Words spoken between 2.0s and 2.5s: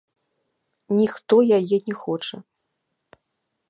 хоча.